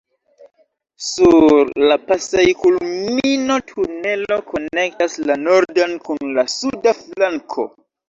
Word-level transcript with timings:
Sur 1.07 1.53
la 1.81 1.97
pasejkulmino 2.07 3.59
tunelo 3.69 4.41
konektas 4.51 5.21
la 5.31 5.41
nordan 5.47 5.97
kun 6.11 6.37
la 6.41 6.51
suda 6.59 7.01
flanko. 7.07 7.73